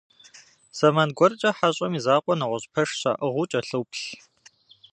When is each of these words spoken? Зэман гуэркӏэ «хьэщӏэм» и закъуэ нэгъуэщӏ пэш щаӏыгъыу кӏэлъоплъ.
Зэман 0.77 1.09
гуэркӏэ 1.17 1.51
«хьэщӏэм» 1.57 1.93
и 1.97 1.99
закъуэ 2.05 2.33
нэгъуэщӏ 2.39 2.69
пэш 2.73 2.89
щаӏыгъыу 2.99 3.49
кӏэлъоплъ. 3.51 4.03